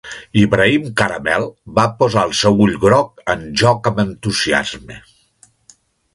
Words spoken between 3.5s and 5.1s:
joc amb entusiasme.